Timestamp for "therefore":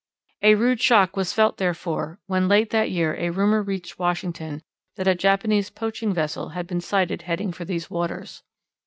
1.57-2.17